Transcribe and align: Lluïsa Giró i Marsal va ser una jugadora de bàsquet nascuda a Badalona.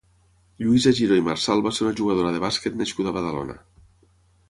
Lluïsa 0.63 0.93
Giró 0.99 1.19
i 1.21 1.25
Marsal 1.27 1.63
va 1.67 1.75
ser 1.81 1.85
una 1.87 1.95
jugadora 2.01 2.35
de 2.39 2.43
bàsquet 2.49 2.83
nascuda 2.83 3.15
a 3.15 3.19
Badalona. 3.19 3.63